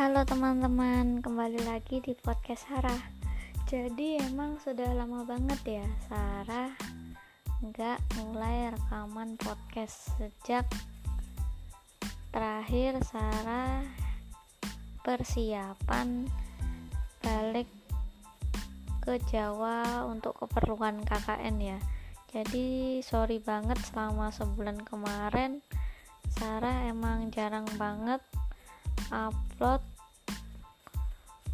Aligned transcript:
Halo 0.00 0.24
teman-teman, 0.24 1.20
kembali 1.20 1.60
lagi 1.68 2.00
di 2.00 2.16
podcast 2.16 2.64
Sarah. 2.64 3.04
Jadi 3.68 4.16
emang 4.16 4.56
sudah 4.56 4.96
lama 4.96 5.28
banget 5.28 5.76
ya 5.76 5.86
Sarah 6.08 6.72
nggak 7.60 8.00
mulai 8.16 8.72
rekaman 8.72 9.36
podcast 9.36 10.08
sejak 10.16 10.64
terakhir 12.32 12.96
Sarah 13.04 13.84
persiapan 15.04 16.24
balik 17.20 17.68
ke 19.04 19.20
Jawa 19.28 20.08
untuk 20.08 20.32
keperluan 20.40 21.04
KKN 21.04 21.56
ya. 21.60 21.78
Jadi 22.32 23.04
sorry 23.04 23.36
banget 23.36 23.76
selama 23.84 24.32
sebulan 24.32 24.80
kemarin 24.80 25.60
Sarah 26.32 26.88
emang 26.88 27.28
jarang 27.28 27.68
banget 27.76 28.24
upload 29.10 29.82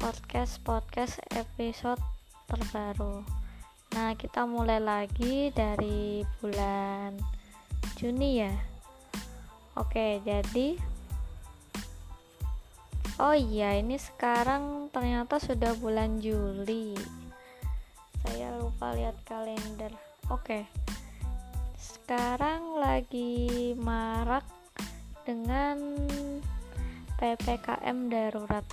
podcast 0.00 0.58
podcast 0.64 1.20
episode 1.36 2.00
terbaru. 2.48 3.20
Nah, 3.92 4.16
kita 4.16 4.48
mulai 4.48 4.80
lagi 4.80 5.52
dari 5.52 6.24
bulan 6.40 7.14
Juni 8.00 8.40
ya. 8.40 8.52
Oke, 9.76 10.24
jadi 10.24 10.76
Oh 13.20 13.36
iya, 13.36 13.76
ini 13.76 14.00
sekarang 14.00 14.88
ternyata 14.88 15.36
sudah 15.36 15.76
bulan 15.76 16.18
Juli. 16.18 16.96
Saya 18.24 18.56
lupa 18.56 18.96
lihat 18.96 19.20
kalender. 19.28 19.92
Oke. 20.32 20.64
Sekarang 21.76 22.80
lagi 22.80 23.76
marak 23.78 24.42
dengan 25.22 25.78
PPKM 27.22 28.10
darurat 28.10 28.66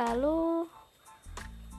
Lalu 0.00 0.64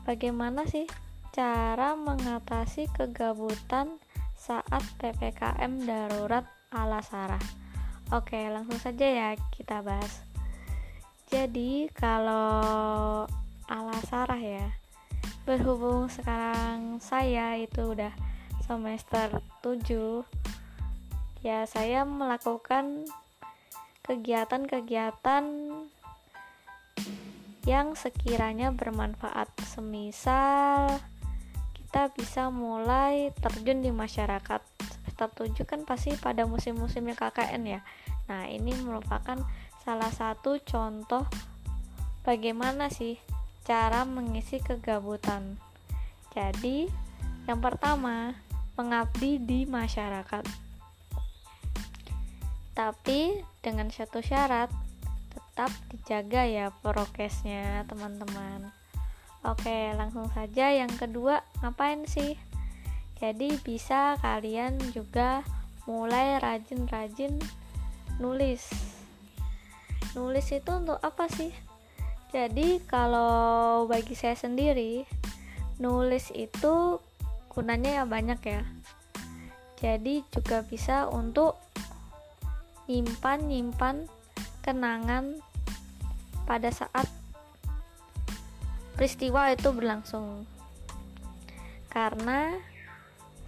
bagaimana 0.05 0.69
sih 0.69 0.86
cara 1.33 1.97
mengatasi 1.97 2.86
kegabutan 2.94 3.97
saat 4.38 4.86
PPKM 5.02 5.89
darurat 5.89 6.45
ala 6.70 7.02
Sarah? 7.02 7.42
Oke, 8.14 8.45
langsung 8.53 8.77
saja 8.77 9.09
ya 9.09 9.30
kita 9.50 9.81
bahas. 9.81 10.22
Jadi, 11.33 11.89
kalau 11.97 13.25
ala 13.66 13.97
Sarah 14.05 14.38
ya, 14.38 14.70
berhubung 15.50 16.14
sekarang 16.14 17.02
saya 17.02 17.58
itu 17.58 17.97
udah 17.97 18.14
semester 18.70 19.42
7 19.66 20.22
ya 21.42 21.66
saya 21.66 22.05
melakukan 22.05 23.08
kegiatan-kegiatan 24.09 25.45
yang 27.69 27.93
sekiranya 27.93 28.73
bermanfaat. 28.73 29.53
Semisal 29.69 30.97
kita 31.77 32.09
bisa 32.17 32.49
mulai 32.49 33.30
terjun 33.37 33.85
di 33.85 33.93
masyarakat. 33.93 34.65
Semester 34.81 35.30
7 35.30 35.69
kan 35.69 35.85
pasti 35.85 36.17
pada 36.17 36.49
musim-musimnya 36.49 37.13
KKN 37.13 37.63
ya. 37.69 37.81
Nah, 38.25 38.49
ini 38.49 38.73
merupakan 38.81 39.37
salah 39.85 40.09
satu 40.09 40.57
contoh 40.65 41.30
bagaimana 42.25 42.89
sih 42.89 43.21
cara 43.61 44.09
mengisi 44.09 44.57
kegabutan. 44.57 45.61
Jadi, 46.33 46.89
yang 47.45 47.61
pertama, 47.61 48.33
mengabdi 48.73 49.37
di 49.37 49.69
masyarakat. 49.69 50.69
Tapi 52.80 53.44
dengan 53.59 53.91
satu 53.91 54.23
syarat, 54.23 54.72
tetap 55.35 55.67
dijaga 55.91 56.47
ya 56.47 56.71
prokesnya 56.80 57.83
teman-teman. 57.92 58.71
Oke 59.43 59.92
langsung 59.99 60.31
saja 60.31 60.71
yang 60.71 60.87
kedua 60.95 61.43
ngapain 61.59 62.08
sih? 62.08 62.39
Jadi 63.20 63.59
bisa 63.59 64.15
kalian 64.23 64.80
juga 64.95 65.43
mulai 65.92 66.39
rajin-rajin 66.39 67.36
nulis. 68.23 68.71
Nulis 70.15 70.48
itu 70.48 70.71
untuk 70.71 71.04
apa 71.04 71.27
sih? 71.27 71.52
Jadi 72.31 72.80
kalau 72.87 73.83
bagi 73.92 74.15
saya 74.15 74.39
sendiri 74.39 75.04
nulis 75.83 76.31
itu 76.31 77.04
gunanya 77.52 77.99
ya 77.99 78.04
banyak 78.08 78.39
ya. 78.39 78.64
Jadi 79.83 80.23
juga 80.31 80.64
bisa 80.64 81.11
untuk 81.11 81.59
nyimpan 82.89 83.45
nyimpan 83.45 84.10
kenangan 84.66 85.38
pada 86.50 86.73
saat 86.73 87.05
peristiwa 88.98 89.54
itu 89.54 89.70
berlangsung. 89.70 90.50
Karena 91.94 92.58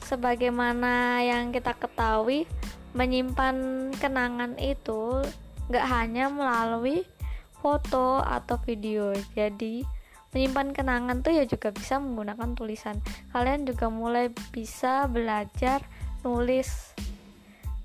sebagaimana 0.05 1.25
yang 1.25 1.49
kita 1.49 1.73
ketahui 1.73 2.45
menyimpan 2.93 3.89
kenangan 3.97 4.61
itu 4.61 5.25
gak 5.73 5.89
hanya 5.89 6.29
melalui 6.29 7.01
foto 7.57 8.21
atau 8.21 8.61
video. 8.61 9.09
Jadi 9.33 9.81
menyimpan 10.37 10.69
kenangan 10.69 11.25
tuh 11.25 11.33
ya 11.33 11.49
juga 11.49 11.73
bisa 11.73 11.97
menggunakan 11.97 12.53
tulisan. 12.53 13.01
Kalian 13.33 13.65
juga 13.65 13.89
mulai 13.89 14.29
bisa 14.53 15.09
belajar 15.09 15.81
nulis. 16.21 16.93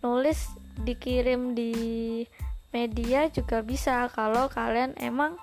Nulis 0.05 0.66
dikirim 0.83 1.57
di 1.57 1.73
media 2.75 3.33
juga 3.33 3.65
bisa 3.65 4.11
kalau 4.13 4.53
kalian 4.53 4.93
emang 5.01 5.41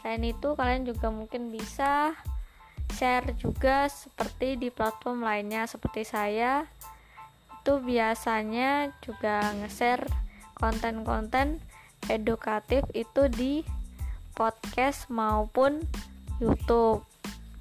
Selain 0.00 0.24
itu, 0.24 0.48
kalian 0.56 0.88
juga 0.88 1.12
mungkin 1.12 1.52
bisa 1.52 2.16
share 2.96 3.36
juga 3.36 3.86
seperti 3.86 4.56
di 4.56 4.68
platform 4.72 5.22
lainnya 5.22 5.68
seperti 5.68 6.02
saya 6.02 6.66
itu 7.60 7.76
biasanya 7.76 8.96
juga 9.04 9.52
nge-share 9.60 10.08
konten-konten 10.56 11.60
edukatif 12.08 12.80
itu 12.96 13.28
di 13.28 13.60
podcast 14.32 15.12
maupun 15.12 15.84
YouTube. 16.40 17.04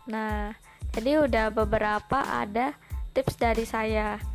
Nah, 0.07 0.55
jadi 0.95 1.27
udah 1.27 1.51
beberapa 1.51 2.23
ada 2.23 2.79
tips 3.11 3.35
dari 3.35 3.67
saya. 3.67 4.28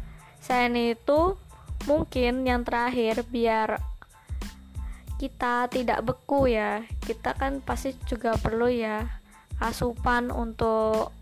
Selain 0.44 0.76
itu, 0.76 1.40
mungkin 1.88 2.44
yang 2.44 2.68
terakhir 2.68 3.24
biar 3.32 3.80
kita 5.16 5.72
tidak 5.72 6.04
beku 6.04 6.52
ya. 6.52 6.84
Kita 7.00 7.32
kan 7.32 7.64
pasti 7.64 7.96
juga 8.04 8.36
perlu 8.36 8.68
ya 8.68 9.08
asupan 9.56 10.28
untuk 10.28 11.16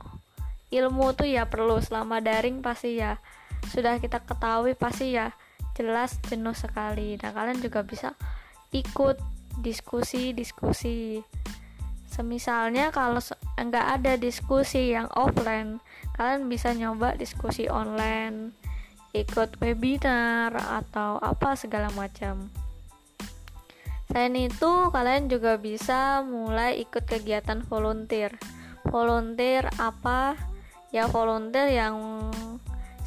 ilmu 0.75 1.15
tuh 1.15 1.31
ya 1.31 1.47
perlu. 1.47 1.79
Selama 1.79 2.19
daring 2.19 2.67
pasti 2.67 2.99
ya. 2.99 3.23
Sudah 3.71 4.03
kita 4.03 4.27
ketahui 4.27 4.75
pasti 4.75 5.15
ya 5.15 5.31
jelas 5.79 6.19
jenuh 6.27 6.59
sekali. 6.59 7.15
Nah 7.23 7.31
kalian 7.31 7.63
juga 7.63 7.87
bisa 7.87 8.19
ikut 8.75 9.23
diskusi-diskusi. 9.63 11.23
Semisalnya 12.11 12.93
kalau 12.93 13.23
enggak 13.57 13.87
ada 14.01 14.21
diskusi 14.21 14.93
yang 14.93 15.09
offline, 15.17 15.81
kalian 16.19 16.51
bisa 16.51 16.77
nyoba 16.77 17.17
diskusi 17.17 17.73
online, 17.73 18.53
ikut 19.12 19.61
webinar 19.61 20.56
atau 20.56 21.20
apa 21.20 21.53
segala 21.53 21.93
macam. 21.93 22.49
Selain 24.09 24.37
itu, 24.37 24.73
kalian 24.93 25.29
juga 25.29 25.56
bisa 25.56 26.20
mulai 26.25 26.81
ikut 26.85 27.05
kegiatan 27.05 27.64
volunteer. 27.64 28.37
Volunteer 28.88 29.69
apa? 29.81 30.37
Ya 30.93 31.09
volunteer 31.09 31.73
yang 31.73 32.29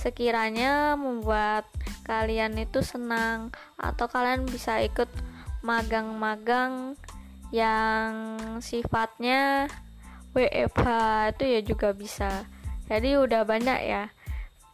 sekiranya 0.01 0.97
membuat 0.97 1.65
kalian 2.05 2.57
itu 2.61 2.85
senang 2.85 3.49
atau 3.77 4.05
kalian 4.05 4.45
bisa 4.45 4.77
ikut 4.81 5.09
magang-magang 5.65 6.93
yang 7.49 8.37
sifatnya 8.61 9.65
WFH 10.37 10.85
itu 11.33 11.43
ya 11.49 11.61
juga 11.65 11.89
bisa 11.97 12.45
jadi 12.85 13.17
udah 13.17 13.47
banyak 13.49 13.79
ya 13.81 14.13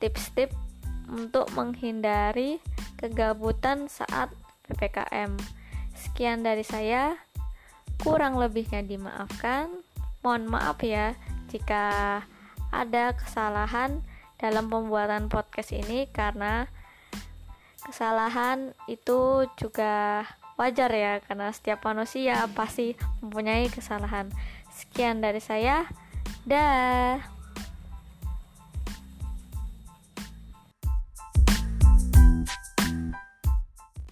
tips-tips 0.04 0.71
untuk 1.12 1.52
menghindari 1.54 2.64
kegabutan 2.96 3.92
saat 3.92 4.32
PPKM 4.66 5.36
sekian 5.94 6.42
dari 6.42 6.64
saya 6.64 7.20
kurang 8.00 8.40
lebihnya 8.40 8.82
dimaafkan 8.82 9.70
mohon 10.24 10.48
maaf 10.48 10.80
ya 10.82 11.14
jika 11.52 12.24
ada 12.72 13.14
kesalahan 13.14 14.02
dalam 14.40 14.72
pembuatan 14.72 15.28
podcast 15.28 15.76
ini 15.76 16.10
karena 16.10 16.66
kesalahan 17.86 18.74
itu 18.88 19.46
juga 19.60 20.26
wajar 20.62 20.94
ya 20.94 21.14
karena 21.26 21.50
setiap 21.50 21.82
manusia 21.86 22.46
pasti 22.54 22.94
mempunyai 23.26 23.66
kesalahan. 23.74 24.30
Sekian 24.70 25.20
dari 25.20 25.42
saya. 25.42 25.90
Dah. 26.46 27.41